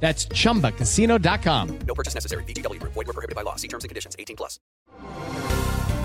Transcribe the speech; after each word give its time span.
That's 0.00 0.28
chumbacasino.com. 0.28 1.78
No 1.86 1.94
purchase 1.94 2.14
necessary. 2.14 2.44
BGW. 2.44 2.80
Void 2.82 2.94
were 2.94 3.12
prohibited 3.12 3.34
by 3.34 3.42
law. 3.42 3.56
See 3.56 3.68
terms 3.68 3.82
and 3.82 3.88
conditions. 3.88 4.14
18 4.18 4.36
plus. 4.36 4.60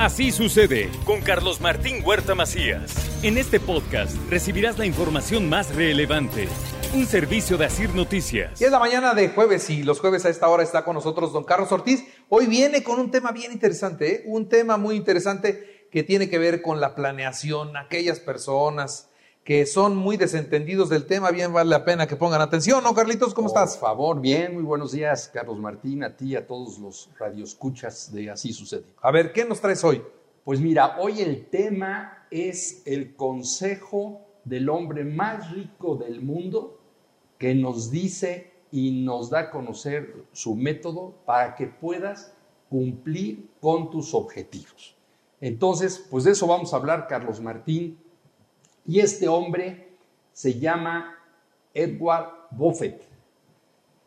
Así 0.01 0.31
sucede 0.31 0.89
con 1.05 1.21
Carlos 1.21 1.61
Martín 1.61 2.01
Huerta 2.03 2.33
Macías. 2.33 2.95
En 3.23 3.37
este 3.37 3.59
podcast 3.59 4.15
recibirás 4.31 4.79
la 4.79 4.87
información 4.87 5.47
más 5.47 5.75
relevante. 5.75 6.47
Un 6.95 7.05
servicio 7.05 7.55
de 7.55 7.65
Asir 7.65 7.93
Noticias. 7.93 8.59
Y 8.59 8.63
es 8.63 8.71
la 8.71 8.79
mañana 8.79 9.13
de 9.13 9.29
jueves 9.29 9.69
y 9.69 9.83
los 9.83 9.99
jueves 9.99 10.25
a 10.25 10.29
esta 10.29 10.47
hora 10.47 10.63
está 10.63 10.83
con 10.83 10.95
nosotros 10.95 11.31
don 11.33 11.43
Carlos 11.43 11.71
Ortiz. 11.71 12.03
Hoy 12.29 12.47
viene 12.47 12.81
con 12.81 12.99
un 12.99 13.11
tema 13.11 13.31
bien 13.31 13.51
interesante, 13.51 14.15
¿eh? 14.15 14.23
un 14.25 14.49
tema 14.49 14.77
muy 14.77 14.95
interesante 14.95 15.87
que 15.91 16.01
tiene 16.01 16.29
que 16.29 16.39
ver 16.39 16.63
con 16.63 16.81
la 16.81 16.95
planeación, 16.95 17.77
aquellas 17.77 18.19
personas 18.19 19.10
que 19.43 19.65
son 19.65 19.95
muy 19.95 20.17
desentendidos 20.17 20.89
del 20.89 21.05
tema, 21.05 21.31
bien 21.31 21.51
vale 21.51 21.69
la 21.69 21.83
pena 21.83 22.05
que 22.05 22.15
pongan 22.15 22.41
atención, 22.41 22.83
¿no, 22.83 22.93
Carlitos? 22.93 23.33
¿Cómo 23.33 23.47
estás? 23.47 23.71
Por 23.77 23.89
favor, 23.89 24.21
bien, 24.21 24.53
muy 24.53 24.63
buenos 24.63 24.91
días, 24.91 25.31
Carlos 25.33 25.57
Martín, 25.57 26.03
a 26.03 26.15
ti 26.15 26.29
y 26.29 26.35
a 26.35 26.45
todos 26.45 26.77
los 26.77 27.09
radioescuchas 27.17 28.13
de 28.13 28.29
Así 28.29 28.53
Sucede. 28.53 28.85
A 29.01 29.11
ver, 29.11 29.33
¿qué 29.33 29.43
nos 29.43 29.59
traes 29.59 29.83
hoy? 29.83 30.01
Pues 30.43 30.59
mira, 30.59 30.97
hoy 30.99 31.21
el 31.21 31.47
tema 31.47 32.27
es 32.29 32.83
el 32.85 33.15
consejo 33.15 34.21
del 34.43 34.69
hombre 34.69 35.03
más 35.03 35.51
rico 35.51 35.95
del 35.95 36.21
mundo 36.21 36.79
que 37.37 37.55
nos 37.55 37.89
dice 37.89 38.51
y 38.71 39.03
nos 39.03 39.29
da 39.31 39.39
a 39.39 39.49
conocer 39.49 40.25
su 40.31 40.55
método 40.55 41.15
para 41.25 41.55
que 41.55 41.67
puedas 41.67 42.33
cumplir 42.69 43.49
con 43.59 43.89
tus 43.89 44.13
objetivos. 44.13 44.95
Entonces, 45.41 46.05
pues 46.09 46.23
de 46.23 46.31
eso 46.31 46.45
vamos 46.45 46.73
a 46.73 46.77
hablar, 46.77 47.07
Carlos 47.07 47.41
Martín. 47.41 47.97
Y 48.85 48.99
este 48.99 49.27
hombre 49.27 49.87
se 50.33 50.59
llama 50.59 51.17
Edward 51.73 52.47
Buffett. 52.51 53.01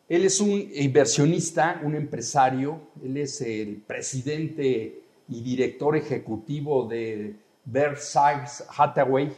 Él 0.07 0.25
es 0.25 0.39
un 0.39 0.69
inversionista, 0.73 1.81
un 1.83 1.95
empresario, 1.95 2.79
él 3.03 3.17
es 3.17 3.41
el 3.41 3.77
presidente 3.77 5.01
y 5.27 5.41
director 5.41 5.95
ejecutivo 5.95 6.87
de 6.87 7.35
Berkshire 7.65 8.45
Hathaway 8.77 9.33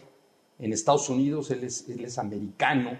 en 0.59 0.73
Estados 0.73 1.09
Unidos, 1.09 1.51
él 1.51 1.63
es, 1.63 1.87
él 1.87 2.03
es 2.03 2.17
americano. 2.17 2.97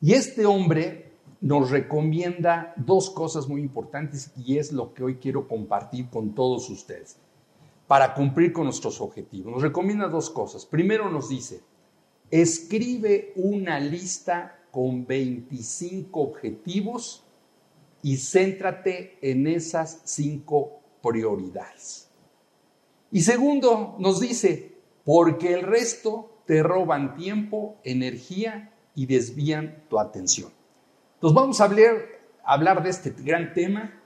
Y 0.00 0.14
este 0.14 0.46
hombre 0.46 1.12
nos 1.40 1.70
recomienda 1.70 2.72
dos 2.76 3.10
cosas 3.10 3.46
muy 3.46 3.60
importantes 3.60 4.32
y 4.36 4.58
es 4.58 4.72
lo 4.72 4.92
que 4.92 5.04
hoy 5.04 5.16
quiero 5.16 5.46
compartir 5.46 6.08
con 6.08 6.34
todos 6.34 6.68
ustedes 6.68 7.16
para 7.88 8.14
cumplir 8.14 8.52
con 8.52 8.64
nuestros 8.64 9.00
objetivos. 9.00 9.50
Nos 9.50 9.62
recomienda 9.62 10.06
dos 10.06 10.30
cosas. 10.30 10.64
Primero 10.66 11.10
nos 11.10 11.30
dice, 11.30 11.62
escribe 12.30 13.32
una 13.34 13.80
lista 13.80 14.60
con 14.70 15.06
25 15.06 16.20
objetivos 16.20 17.24
y 18.02 18.18
céntrate 18.18 19.18
en 19.22 19.46
esas 19.46 20.02
cinco 20.04 20.80
prioridades. 21.02 22.10
Y 23.10 23.22
segundo, 23.22 23.96
nos 23.98 24.20
dice, 24.20 24.76
porque 25.04 25.54
el 25.54 25.62
resto 25.62 26.42
te 26.44 26.62
roban 26.62 27.16
tiempo, 27.16 27.78
energía 27.84 28.74
y 28.94 29.06
desvían 29.06 29.84
tu 29.88 29.98
atención. 29.98 30.52
Entonces 31.14 31.34
vamos 31.34 31.60
a 31.60 31.64
hablar, 31.64 31.96
hablar 32.44 32.82
de 32.82 32.90
este 32.90 33.10
gran 33.10 33.54
tema 33.54 33.98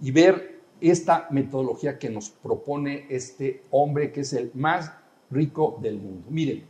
y 0.00 0.12
ver 0.12 0.53
esta 0.80 1.28
metodología 1.30 1.98
que 1.98 2.10
nos 2.10 2.30
propone 2.30 3.06
este 3.08 3.62
hombre 3.70 4.12
que 4.12 4.20
es 4.20 4.32
el 4.32 4.50
más 4.54 4.92
rico 5.30 5.78
del 5.80 5.98
mundo. 5.98 6.26
Miren, 6.30 6.66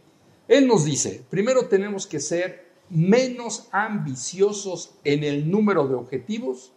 él 0.48 0.66
nos 0.66 0.84
dice, 0.84 1.24
primero 1.30 1.68
tenemos 1.68 2.06
que 2.06 2.20
ser 2.20 2.64
menos 2.90 3.68
ambiciosos 3.72 4.94
en 5.04 5.24
el 5.24 5.50
número 5.50 5.88
de 5.88 5.94
objetivos 5.94 6.72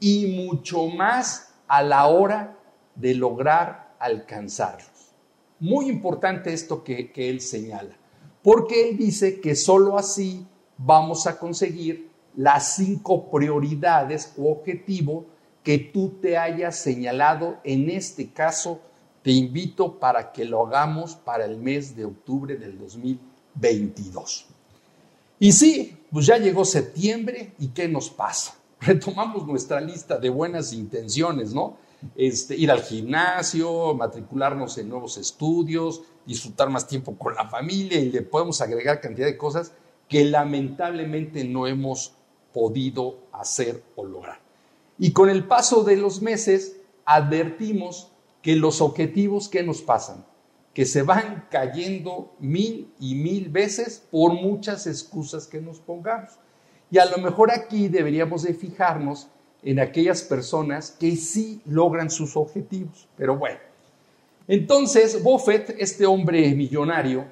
y 0.00 0.26
mucho 0.26 0.86
más 0.86 1.54
a 1.66 1.82
la 1.82 2.06
hora 2.06 2.56
de 2.94 3.14
lograr 3.14 3.94
alcanzarlos. 3.98 5.12
Muy 5.60 5.88
importante 5.88 6.52
esto 6.52 6.84
que, 6.84 7.10
él 7.14 7.40
señala, 7.40 7.96
porque 8.42 8.88
él 8.88 8.96
dice 8.96 9.40
que 9.40 9.56
sólo 9.56 9.98
así 9.98 10.46
vamos 10.76 11.26
a 11.26 11.38
conseguir 11.38 12.08
las 12.36 12.76
cinco 12.76 13.30
prioridades 13.30 14.32
o 14.38 14.52
objetivos 14.52 15.24
que 15.68 15.78
tú 15.78 16.14
te 16.22 16.38
hayas 16.38 16.76
señalado. 16.76 17.58
En 17.62 17.90
este 17.90 18.30
caso, 18.30 18.80
te 19.22 19.32
invito 19.32 19.98
para 19.98 20.32
que 20.32 20.46
lo 20.46 20.66
hagamos 20.66 21.14
para 21.14 21.44
el 21.44 21.58
mes 21.58 21.94
de 21.94 22.06
octubre 22.06 22.56
del 22.56 22.78
2022. 22.78 24.46
Y 25.38 25.52
sí, 25.52 25.94
pues 26.10 26.24
ya 26.24 26.38
llegó 26.38 26.64
septiembre 26.64 27.52
y 27.58 27.68
¿qué 27.68 27.86
nos 27.86 28.08
pasa? 28.08 28.56
Retomamos 28.80 29.46
nuestra 29.46 29.78
lista 29.78 30.16
de 30.16 30.30
buenas 30.30 30.72
intenciones, 30.72 31.52
¿no? 31.52 31.76
Este, 32.16 32.56
ir 32.56 32.70
al 32.70 32.80
gimnasio, 32.80 33.92
matricularnos 33.92 34.78
en 34.78 34.88
nuevos 34.88 35.18
estudios, 35.18 36.00
disfrutar 36.24 36.70
más 36.70 36.86
tiempo 36.86 37.14
con 37.18 37.34
la 37.34 37.46
familia 37.46 38.00
y 38.00 38.10
le 38.10 38.22
podemos 38.22 38.62
agregar 38.62 39.02
cantidad 39.02 39.26
de 39.26 39.36
cosas 39.36 39.72
que 40.08 40.24
lamentablemente 40.24 41.44
no 41.44 41.66
hemos 41.66 42.14
podido 42.54 43.18
hacer 43.32 43.82
o 43.96 44.06
lograr. 44.06 44.47
Y 44.98 45.12
con 45.12 45.30
el 45.30 45.44
paso 45.44 45.84
de 45.84 45.96
los 45.96 46.22
meses 46.22 46.76
advertimos 47.04 48.10
que 48.42 48.56
los 48.56 48.80
objetivos 48.80 49.48
que 49.48 49.62
nos 49.62 49.82
pasan, 49.82 50.24
que 50.74 50.84
se 50.84 51.02
van 51.02 51.46
cayendo 51.50 52.34
mil 52.38 52.92
y 52.98 53.14
mil 53.14 53.48
veces 53.48 54.02
por 54.10 54.32
muchas 54.32 54.86
excusas 54.86 55.46
que 55.46 55.60
nos 55.60 55.80
pongamos. 55.80 56.32
Y 56.90 56.98
a 56.98 57.06
lo 57.06 57.18
mejor 57.18 57.50
aquí 57.50 57.88
deberíamos 57.88 58.42
de 58.42 58.54
fijarnos 58.54 59.28
en 59.62 59.80
aquellas 59.80 60.22
personas 60.22 60.92
que 60.92 61.16
sí 61.16 61.60
logran 61.64 62.10
sus 62.10 62.36
objetivos. 62.36 63.08
Pero 63.16 63.36
bueno, 63.36 63.58
entonces 64.46 65.22
Buffett, 65.22 65.74
este 65.78 66.06
hombre 66.06 66.54
millonario, 66.54 67.26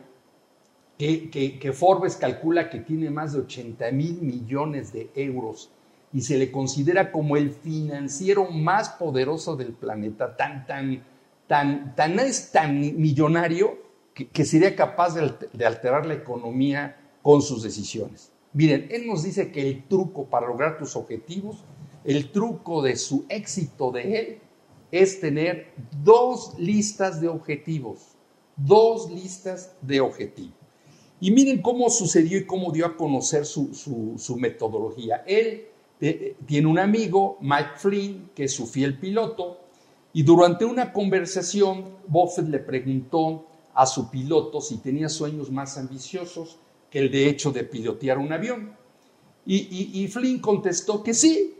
que, 0.98 1.30
que, 1.30 1.58
que 1.58 1.72
Forbes 1.72 2.16
calcula 2.16 2.70
que 2.70 2.80
tiene 2.80 3.10
más 3.10 3.32
de 3.32 3.40
80 3.40 3.90
mil 3.92 4.22
millones 4.22 4.92
de 4.92 5.10
euros 5.14 5.70
y 6.16 6.22
se 6.22 6.38
le 6.38 6.50
considera 6.50 7.12
como 7.12 7.36
el 7.36 7.50
financiero 7.50 8.50
más 8.50 8.88
poderoso 8.88 9.54
del 9.54 9.74
planeta, 9.74 10.34
tan, 10.34 10.66
tan, 10.66 11.04
tan, 11.46 11.94
tan 11.94 12.18
es 12.18 12.50
tan 12.52 12.80
millonario 12.98 13.78
que, 14.14 14.44
sería 14.46 14.74
capaz 14.74 15.14
de, 15.14 15.66
alterar 15.66 16.06
la 16.06 16.14
economía 16.14 16.96
con 17.20 17.42
sus 17.42 17.62
decisiones. 17.62 18.32
Miren, 18.54 18.88
él 18.90 19.06
nos 19.06 19.24
dice 19.24 19.52
que 19.52 19.60
el 19.60 19.86
truco 19.88 20.24
para 20.24 20.46
lograr 20.46 20.78
tus 20.78 20.96
objetivos, 20.96 21.62
el 22.02 22.30
truco 22.32 22.80
de 22.80 22.96
su 22.96 23.26
éxito 23.28 23.90
de 23.90 24.18
él, 24.18 24.38
es 24.90 25.20
tener 25.20 25.74
dos 26.02 26.54
listas 26.58 27.20
de 27.20 27.28
objetivos, 27.28 28.16
dos 28.56 29.10
listas 29.10 29.76
de 29.82 30.00
objetivos. 30.00 30.54
Y 31.20 31.30
miren 31.30 31.60
cómo 31.60 31.90
sucedió 31.90 32.38
y 32.38 32.46
cómo 32.46 32.72
dio 32.72 32.86
a 32.86 32.96
conocer 32.96 33.44
su 33.44 34.36
metodología. 34.38 35.22
Él 35.26 35.75
tiene 35.98 36.66
un 36.66 36.78
amigo, 36.78 37.38
Mike 37.40 37.70
Flynn, 37.76 38.30
que 38.34 38.44
es 38.44 38.52
su 38.52 38.66
fiel 38.66 38.98
piloto, 38.98 39.60
y 40.12 40.22
durante 40.22 40.64
una 40.64 40.92
conversación, 40.92 41.96
Buffett 42.06 42.48
le 42.48 42.58
preguntó 42.58 43.46
a 43.74 43.86
su 43.86 44.10
piloto 44.10 44.60
si 44.60 44.78
tenía 44.78 45.08
sueños 45.08 45.50
más 45.50 45.76
ambiciosos 45.76 46.58
que 46.90 47.00
el 47.00 47.10
de 47.10 47.28
hecho 47.28 47.52
de 47.52 47.64
pilotear 47.64 48.16
un 48.18 48.32
avión. 48.32 48.74
Y, 49.44 50.02
y 50.02 50.08
Flynn 50.08 50.40
contestó 50.40 51.02
que 51.02 51.12
sí. 51.12 51.58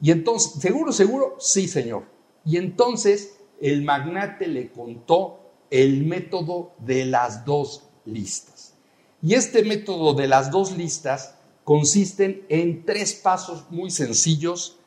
Y 0.00 0.10
entonces, 0.10 0.60
seguro, 0.60 0.92
seguro, 0.92 1.36
sí, 1.38 1.66
señor. 1.66 2.04
Y 2.44 2.58
entonces 2.58 3.38
el 3.60 3.82
magnate 3.82 4.46
le 4.46 4.70
contó 4.70 5.40
el 5.70 6.04
método 6.04 6.72
de 6.78 7.06
las 7.06 7.44
dos 7.46 7.84
listas. 8.04 8.74
Y 9.22 9.32
este 9.34 9.64
método 9.64 10.12
de 10.12 10.28
las 10.28 10.50
dos 10.50 10.76
listas 10.76 11.36
consisten 11.64 12.44
en 12.48 12.84
tres 12.84 13.14
pasos 13.14 13.64
muy 13.70 13.90
sencillos 13.90 14.78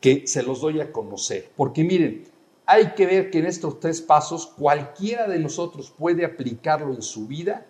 que 0.00 0.26
se 0.26 0.42
los 0.42 0.60
doy 0.60 0.80
a 0.80 0.90
conocer. 0.90 1.50
Porque 1.56 1.84
miren, 1.84 2.24
hay 2.66 2.94
que 2.94 3.06
ver 3.06 3.30
que 3.30 3.38
en 3.38 3.46
estos 3.46 3.78
tres 3.78 4.00
pasos 4.00 4.46
cualquiera 4.46 5.28
de 5.28 5.38
nosotros 5.38 5.92
puede 5.96 6.24
aplicarlo 6.24 6.94
en 6.94 7.02
su 7.02 7.26
vida, 7.26 7.66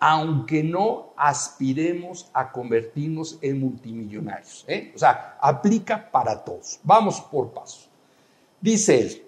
aunque 0.00 0.64
no 0.64 1.12
aspiremos 1.16 2.28
a 2.32 2.50
convertirnos 2.50 3.38
en 3.40 3.60
multimillonarios. 3.60 4.64
¿eh? 4.66 4.92
O 4.96 4.98
sea, 4.98 5.38
aplica 5.40 6.10
para 6.10 6.42
todos. 6.42 6.80
Vamos 6.82 7.20
por 7.20 7.52
pasos. 7.52 7.88
Dice 8.60 9.00
él, 9.00 9.22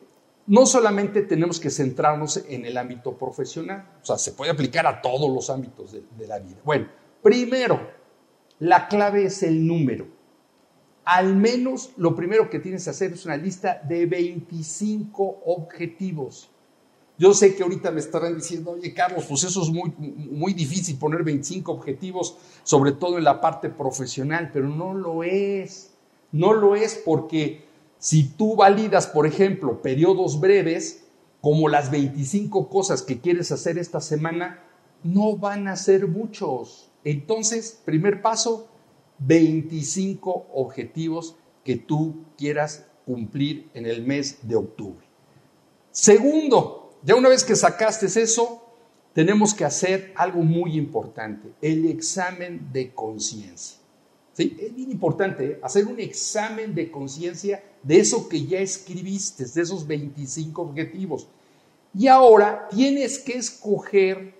no 0.46 0.66
solamente 0.66 1.22
tenemos 1.22 1.60
que 1.60 1.70
centrarnos 1.70 2.44
en 2.48 2.66
el 2.66 2.76
ámbito 2.76 3.16
profesional, 3.16 3.88
o 4.02 4.04
sea, 4.04 4.18
se 4.18 4.32
puede 4.32 4.50
aplicar 4.50 4.86
a 4.86 5.00
todos 5.00 5.32
los 5.32 5.48
ámbitos 5.48 5.92
de, 5.92 6.02
de 6.18 6.26
la 6.26 6.38
vida. 6.38 6.58
Bueno, 6.64 6.88
primero, 7.22 7.80
la 8.58 8.88
clave 8.88 9.24
es 9.24 9.42
el 9.42 9.66
número. 9.66 10.06
Al 11.04 11.36
menos 11.36 11.90
lo 11.96 12.14
primero 12.16 12.48
que 12.48 12.58
tienes 12.58 12.84
que 12.84 12.90
hacer 12.90 13.12
es 13.12 13.26
una 13.26 13.36
lista 13.36 13.80
de 13.86 14.06
25 14.06 15.42
objetivos. 15.46 16.50
Yo 17.16 17.32
sé 17.32 17.54
que 17.54 17.62
ahorita 17.62 17.90
me 17.92 18.00
estarán 18.00 18.36
diciendo, 18.36 18.72
oye 18.72 18.92
Carlos, 18.92 19.26
pues 19.28 19.44
eso 19.44 19.62
es 19.62 19.68
muy, 19.68 19.92
muy 19.98 20.52
difícil 20.52 20.98
poner 20.98 21.22
25 21.22 21.70
objetivos, 21.70 22.36
sobre 22.64 22.92
todo 22.92 23.18
en 23.18 23.24
la 23.24 23.40
parte 23.40 23.68
profesional, 23.68 24.50
pero 24.52 24.68
no 24.68 24.94
lo 24.94 25.22
es. 25.22 25.92
No 26.32 26.52
lo 26.52 26.74
es 26.74 27.00
porque 27.04 27.64
si 27.98 28.24
tú 28.24 28.56
validas, 28.56 29.06
por 29.06 29.26
ejemplo, 29.26 29.80
periodos 29.80 30.40
breves, 30.40 31.04
como 31.40 31.68
las 31.68 31.90
25 31.90 32.68
cosas 32.68 33.02
que 33.02 33.20
quieres 33.20 33.52
hacer 33.52 33.78
esta 33.78 34.00
semana, 34.00 34.58
no 35.04 35.36
van 35.36 35.68
a 35.68 35.76
ser 35.76 36.08
muchos. 36.08 36.90
Entonces, 37.04 37.80
primer 37.84 38.22
paso, 38.22 38.68
25 39.18 40.48
objetivos 40.54 41.36
que 41.62 41.76
tú 41.76 42.24
quieras 42.36 42.86
cumplir 43.06 43.70
en 43.74 43.86
el 43.86 44.02
mes 44.02 44.38
de 44.42 44.56
octubre. 44.56 45.06
Segundo, 45.90 46.98
ya 47.02 47.14
una 47.14 47.28
vez 47.28 47.44
que 47.44 47.54
sacaste 47.54 48.06
eso, 48.06 48.64
tenemos 49.12 49.54
que 49.54 49.64
hacer 49.64 50.12
algo 50.16 50.42
muy 50.42 50.76
importante, 50.76 51.48
el 51.62 51.86
examen 51.86 52.68
de 52.72 52.92
conciencia. 52.92 53.78
Es 54.36 54.74
bien 54.74 54.90
importante 54.90 55.44
¿eh? 55.44 55.60
hacer 55.62 55.86
un 55.86 56.00
examen 56.00 56.74
de 56.74 56.90
conciencia 56.90 57.62
de 57.84 58.00
eso 58.00 58.28
que 58.28 58.44
ya 58.44 58.58
escribiste, 58.58 59.44
de 59.44 59.62
esos 59.62 59.86
25 59.86 60.60
objetivos. 60.60 61.28
Y 61.96 62.08
ahora 62.08 62.68
tienes 62.68 63.20
que 63.20 63.34
escoger 63.34 64.34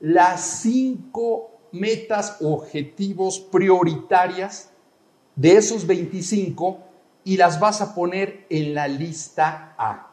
las 0.00 0.60
cinco 0.60 1.57
metas, 1.72 2.36
objetivos 2.40 3.38
prioritarias 3.38 4.70
de 5.36 5.56
esos 5.56 5.86
25 5.86 6.78
y 7.24 7.36
las 7.36 7.60
vas 7.60 7.80
a 7.80 7.94
poner 7.94 8.46
en 8.50 8.74
la 8.74 8.88
lista 8.88 9.74
A. 9.78 10.08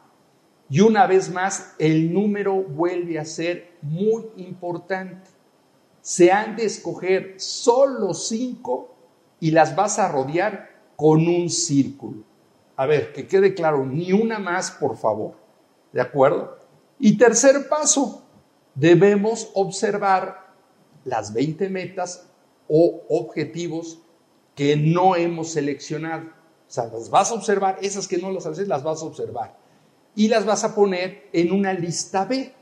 Y 0.68 0.80
una 0.80 1.06
vez 1.06 1.30
más, 1.32 1.74
el 1.78 2.12
número 2.12 2.54
vuelve 2.54 3.18
a 3.18 3.24
ser 3.24 3.76
muy 3.82 4.26
importante. 4.36 5.30
Se 6.00 6.32
han 6.32 6.56
de 6.56 6.64
escoger 6.64 7.34
solo 7.38 8.14
cinco 8.14 8.94
y 9.40 9.52
las 9.52 9.76
vas 9.76 9.98
a 9.98 10.08
rodear 10.08 10.70
con 10.96 11.26
un 11.26 11.50
círculo. 11.50 12.24
A 12.76 12.86
ver, 12.86 13.12
que 13.12 13.26
quede 13.26 13.54
claro, 13.54 13.86
ni 13.86 14.12
una 14.12 14.38
más, 14.38 14.70
por 14.70 14.96
favor. 14.96 15.34
¿De 15.92 16.00
acuerdo? 16.00 16.58
Y 16.98 17.16
tercer 17.16 17.68
paso, 17.68 18.22
debemos 18.74 19.50
observar 19.54 20.45
las 21.06 21.32
20 21.32 21.70
metas 21.70 22.28
o 22.68 23.02
objetivos 23.08 24.00
que 24.54 24.76
no 24.76 25.16
hemos 25.16 25.52
seleccionado. 25.52 26.26
O 26.68 26.70
sea, 26.70 26.86
las 26.86 27.08
vas 27.08 27.30
a 27.30 27.34
observar, 27.34 27.78
esas 27.80 28.08
que 28.08 28.18
no 28.18 28.30
las 28.30 28.44
haces, 28.44 28.68
las 28.68 28.82
vas 28.82 29.00
a 29.00 29.06
observar 29.06 29.56
y 30.14 30.28
las 30.28 30.44
vas 30.44 30.64
a 30.64 30.74
poner 30.74 31.28
en 31.32 31.52
una 31.52 31.72
lista 31.72 32.24
B. 32.24 32.52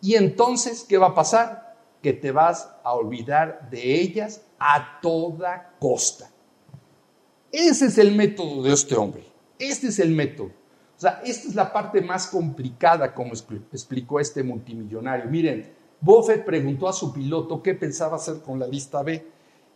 Y 0.00 0.14
entonces, 0.14 0.84
¿qué 0.88 0.96
va 0.96 1.08
a 1.08 1.14
pasar? 1.14 1.76
Que 2.02 2.12
te 2.12 2.32
vas 2.32 2.70
a 2.82 2.94
olvidar 2.94 3.68
de 3.70 4.00
ellas 4.00 4.42
a 4.58 5.00
toda 5.02 5.74
costa. 5.78 6.30
Ese 7.52 7.86
es 7.86 7.98
el 7.98 8.14
método 8.14 8.62
de 8.62 8.72
este 8.72 8.94
hombre. 8.94 9.24
Este 9.58 9.88
es 9.88 9.98
el 9.98 10.10
método. 10.10 10.50
O 10.96 11.00
sea, 11.00 11.22
esta 11.24 11.48
es 11.48 11.54
la 11.54 11.72
parte 11.72 12.00
más 12.00 12.28
complicada, 12.28 13.14
como 13.14 13.32
explicó 13.32 14.20
este 14.20 14.42
multimillonario. 14.42 15.26
Miren, 15.26 15.72
Buffett 16.00 16.44
preguntó 16.44 16.88
a 16.88 16.92
su 16.92 17.12
piloto 17.12 17.62
qué 17.62 17.74
pensaba 17.74 18.16
hacer 18.16 18.40
con 18.42 18.58
la 18.58 18.66
lista 18.66 19.02
B. 19.02 19.26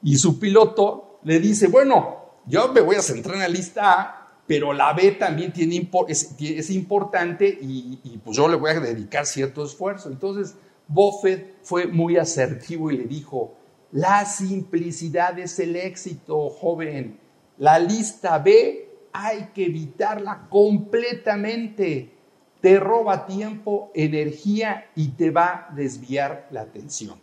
Y 0.03 0.17
su 0.17 0.39
piloto 0.39 1.21
le 1.25 1.41
dice, 1.41 1.69
bueno, 1.69 2.17
yo 2.47 2.73
me 2.73 2.81
voy 2.81 2.97
a 2.97 3.03
centrar 3.03 3.37
en 3.37 3.43
la 3.43 3.49
lista 3.49 4.01
A 4.01 4.19
pero 4.49 4.73
la 4.73 4.95
B 4.95 5.13
también 5.13 5.53
tiene, 5.53 5.91
es, 6.09 6.71
importante 6.71 7.47
y, 7.47 8.19
pues 8.25 8.35
yo 8.35 8.49
le 8.49 8.57
voy 8.57 8.71
a 8.71 8.81
dedicar 8.81 9.27
cierto 9.27 9.63
esfuerzo. 9.63 10.09
Entonces, 10.09 10.57
Buffett 10.89 11.59
fue 11.63 11.87
muy 11.87 12.17
asertivo 12.17 12.91
y 12.91 12.97
le 12.97 13.05
dijo, 13.05 13.53
la 13.93 14.25
simplicidad 14.25 15.39
es 15.39 15.59
el 15.59 15.77
éxito, 15.77 16.49
joven. 16.49 17.21
La 17.59 17.79
lista 17.79 18.39
B 18.39 18.89
hay 19.13 19.51
que 19.55 19.67
evitarla 19.67 20.47
completamente. 20.49 22.15
Te 22.61 22.81
roba 22.81 23.27
tiempo, 23.27 23.91
energía 23.95 24.91
y 24.97 25.09
te 25.09 25.31
va 25.31 25.69
a 25.71 25.75
desviar 25.75 26.49
la 26.51 26.63
atención. 26.63 27.21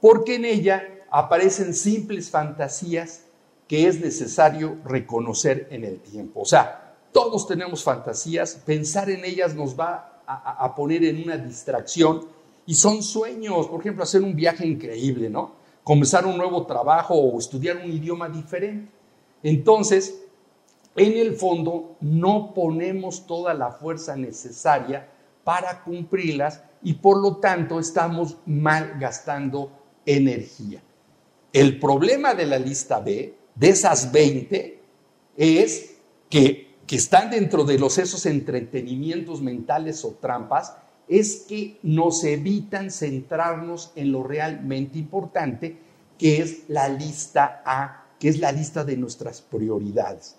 Porque 0.00 0.36
en 0.36 0.44
ella 0.46 0.82
aparecen 1.10 1.74
simples 1.74 2.30
fantasías 2.30 3.24
que 3.68 3.86
es 3.86 4.00
necesario 4.00 4.78
reconocer 4.84 5.68
en 5.70 5.84
el 5.84 6.00
tiempo. 6.00 6.40
O 6.40 6.44
sea, 6.44 6.96
todos 7.12 7.46
tenemos 7.46 7.84
fantasías, 7.84 8.54
pensar 8.66 9.10
en 9.10 9.24
ellas 9.24 9.54
nos 9.54 9.78
va 9.78 10.22
a, 10.26 10.74
poner 10.74 11.04
en 11.04 11.24
una 11.24 11.36
distracción 11.36 12.26
y 12.66 12.74
son 12.74 13.02
sueños, 13.02 13.66
por 13.66 13.80
ejemplo, 13.80 14.04
hacer 14.04 14.22
un 14.22 14.34
viaje 14.34 14.66
increíble, 14.66 15.28
¿no? 15.28 15.52
Comenzar 15.82 16.24
un 16.24 16.36
nuevo 16.36 16.66
trabajo 16.66 17.14
o 17.14 17.38
estudiar 17.38 17.78
un 17.78 17.90
idioma 17.90 18.28
diferente. 18.28 18.90
Entonces, 19.42 20.22
en 20.96 21.16
el 21.16 21.36
fondo, 21.36 21.96
no 22.00 22.52
ponemos 22.52 23.26
toda 23.26 23.54
la 23.54 23.70
fuerza 23.70 24.16
necesaria 24.16 25.08
para 25.44 25.82
cumplirlas 25.82 26.62
y 26.82 26.94
por 26.94 27.18
lo 27.18 27.36
tanto 27.36 27.78
estamos 27.78 28.38
mal 28.46 28.96
gastando 28.98 29.70
energía. 30.04 30.82
El 31.52 31.78
problema 31.78 32.34
de 32.34 32.46
la 32.46 32.58
lista 32.58 33.00
B 33.00 33.34
de 33.54 33.68
esas 33.68 34.12
20 34.12 34.80
es 35.36 35.96
que, 36.28 36.74
que 36.86 36.96
están 36.96 37.30
dentro 37.30 37.64
de 37.64 37.78
los 37.78 37.98
esos 37.98 38.26
entretenimientos 38.26 39.42
mentales 39.42 40.04
o 40.04 40.16
trampas, 40.20 40.74
es 41.08 41.44
que 41.48 41.78
nos 41.82 42.22
evitan 42.24 42.90
centrarnos 42.90 43.90
en 43.96 44.12
lo 44.12 44.22
realmente 44.22 44.98
importante, 44.98 45.76
que 46.16 46.40
es 46.40 46.68
la 46.68 46.88
lista 46.88 47.62
A, 47.64 48.06
que 48.18 48.28
es 48.28 48.38
la 48.38 48.52
lista 48.52 48.84
de 48.84 48.96
nuestras 48.96 49.40
prioridades. 49.40 50.36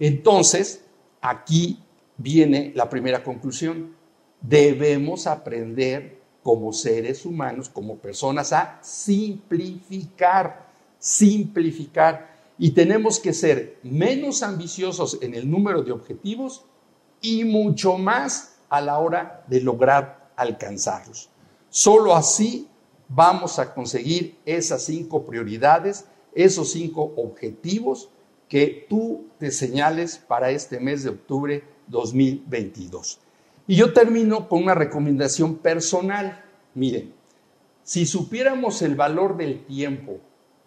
Entonces, 0.00 0.82
aquí 1.20 1.78
viene 2.16 2.72
la 2.74 2.88
primera 2.88 3.22
conclusión. 3.22 3.94
Debemos 4.40 5.26
aprender 5.26 6.18
como 6.42 6.72
seres 6.72 7.26
humanos, 7.26 7.68
como 7.68 7.98
personas, 7.98 8.52
a 8.52 8.80
simplificar, 8.82 10.68
simplificar 10.98 12.30
y 12.58 12.70
tenemos 12.70 13.18
que 13.18 13.34
ser 13.34 13.78
menos 13.82 14.42
ambiciosos 14.42 15.18
en 15.20 15.34
el 15.34 15.50
número 15.50 15.82
de 15.82 15.92
objetivos 15.92 16.64
y 17.20 17.44
mucho 17.44 17.98
más 17.98 18.56
a 18.70 18.80
la 18.80 18.98
hora 18.98 19.44
de 19.48 19.60
lograr 19.60 20.30
alcanzarlos. 20.36 21.28
Solo 21.68 22.14
así 22.14 22.68
vamos 23.08 23.58
a 23.58 23.74
conseguir 23.74 24.38
esas 24.46 24.82
cinco 24.84 25.24
prioridades, 25.24 26.06
esos 26.34 26.70
cinco 26.72 27.12
objetivos 27.16 28.08
que 28.50 28.84
tú 28.88 29.28
te 29.38 29.52
señales 29.52 30.18
para 30.18 30.50
este 30.50 30.80
mes 30.80 31.04
de 31.04 31.10
octubre 31.10 31.64
2022. 31.86 33.20
Y 33.68 33.76
yo 33.76 33.92
termino 33.92 34.48
con 34.48 34.64
una 34.64 34.74
recomendación 34.74 35.54
personal. 35.54 36.44
Miren, 36.74 37.14
si 37.84 38.04
supiéramos 38.06 38.82
el 38.82 38.96
valor 38.96 39.36
del 39.36 39.64
tiempo, 39.66 40.18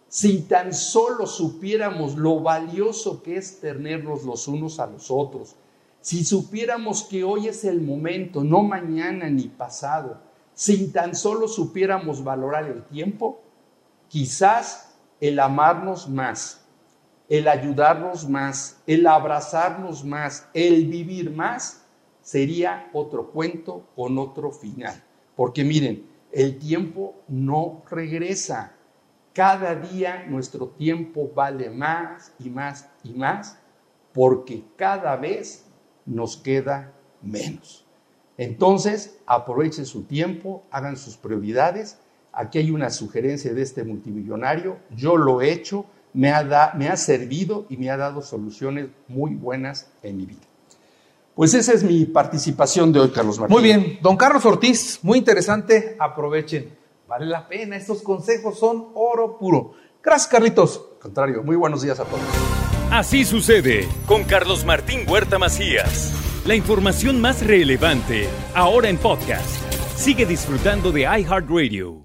si 0.08 0.44
tan 0.44 0.74
solo 0.74 1.28
supiéramos 1.28 2.16
lo 2.16 2.40
valioso 2.40 3.22
que 3.22 3.36
es 3.36 3.60
tenernos 3.60 4.24
los 4.24 4.48
unos 4.48 4.80
a 4.80 4.88
los 4.88 5.12
otros, 5.12 5.58
si 6.00 6.24
supiéramos 6.24 7.04
que 7.04 7.26
hoy 7.26 7.50
es 7.50 7.66
el 7.66 7.82
momento, 7.82 8.46
no 8.46 8.64
mañana 8.64 9.30
ni 9.30 9.50
pasado, 9.50 10.22
si 10.54 10.88
tan 10.88 11.16
solo 11.16 11.50
supiéramos 11.50 12.24
valorar 12.24 12.64
el 12.66 12.86
tiempo, 12.86 13.42
quizás 14.08 14.96
el 15.20 15.38
amarnos 15.40 16.08
más, 16.08 16.63
el 17.34 17.48
ayudarnos 17.48 18.30
más, 18.30 18.78
el 18.86 19.08
abrazarnos 19.08 20.06
más, 20.06 20.48
el 20.54 20.86
vivir 20.86 21.32
más, 21.32 21.84
sería 22.22 22.92
otro 22.94 23.32
cuento 23.32 23.88
con 23.96 24.20
otro 24.20 24.52
final. 24.52 25.02
Porque 25.36 25.64
miren, 25.64 26.06
el 26.32 26.60
tiempo 26.60 27.16
no 27.28 27.82
regresa. 27.90 28.74
Cada 29.34 29.74
día 29.74 30.28
nuestro 30.30 30.68
tiempo 30.68 31.32
vale 31.34 31.72
más 31.72 32.32
y 32.38 32.52
más 32.52 32.88
y 33.04 33.14
más 33.14 33.58
porque 34.14 34.64
cada 34.76 35.16
vez 35.16 35.66
nos 36.06 36.38
queda 36.38 36.94
menos. 37.24 37.84
Entonces, 38.38 39.18
aprovechen 39.26 39.88
su 39.88 40.04
tiempo, 40.04 40.62
hagan 40.70 40.98
sus 40.98 41.18
prioridades. 41.18 41.98
Aquí 42.32 42.60
hay 42.60 42.70
una 42.70 42.92
sugerencia 42.92 43.56
de 43.56 43.64
este 43.64 43.84
multimillonario. 43.84 44.78
Yo 44.96 45.18
lo 45.18 45.42
he 45.42 45.52
hecho, 45.52 45.88
me 46.14 46.32
ha, 46.32 46.74
me 46.76 46.90
ha 46.90 46.98
servido 46.98 47.66
y 47.70 47.78
me 47.78 47.90
ha 47.90 47.98
dado 47.98 48.22
soluciones 48.22 48.88
muy 49.08 49.36
buenas 49.36 49.88
en 50.02 50.18
mi 50.18 50.26
vida. 50.26 50.42
Pues 51.36 51.54
esa 51.56 51.74
es 51.74 51.84
mi 51.84 52.06
participación 52.06 52.94
de 52.94 53.00
hoy, 53.00 53.10
Carlos 53.10 53.40
Martín. 53.40 53.56
Muy 53.56 53.64
bien, 53.64 53.98
don 54.02 54.16
Carlos 54.16 54.46
Ortiz, 54.46 55.00
muy 55.02 55.18
interesante, 55.18 55.96
aprovechen, 56.00 56.78
vale 57.08 57.26
la 57.26 57.48
pena, 57.48 57.76
estos 57.76 58.04
consejos 58.04 58.60
son 58.60 58.90
oro 58.94 59.38
puro. 59.38 59.74
Gracias, 60.04 60.30
Carlitos. 60.30 60.82
Al 60.96 61.00
contrario, 61.00 61.44
muy 61.44 61.56
buenos 61.56 61.82
días 61.82 62.00
a 62.00 62.04
todos. 62.04 62.22
Así 62.92 63.26
sucede 63.26 63.88
con 64.06 64.24
Carlos 64.24 64.64
Martín 64.66 65.10
Huerta 65.10 65.40
Macías. 65.40 66.14
La 66.46 66.56
información 66.56 67.22
más 67.22 67.44
relevante 67.44 68.28
ahora 68.54 68.90
en 68.90 68.98
podcast. 68.98 69.64
Sigue 69.96 70.26
disfrutando 70.26 70.92
de 70.92 71.02
iHeartRadio. 71.02 72.03